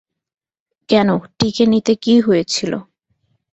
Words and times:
কেন, 0.89 1.09
টিকে 1.37 1.65
নিতে 1.65 1.93
কী 1.95 2.13
হয়েছিল? 2.21 2.73